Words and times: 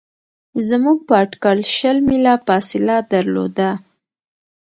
زموږ 0.67 0.97
په 1.07 1.13
اټکل 1.23 1.59
شل 1.75 1.97
میله 2.07 2.33
فاصله 2.45 2.95
درلوده. 3.11 3.69